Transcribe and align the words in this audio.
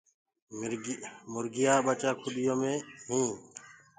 موُرگيآ 1.31 1.73
ڀچآ 1.85 2.11
کُڏيو 2.21 2.53
مي 2.61 2.73
هينٚ۔ 3.07 3.35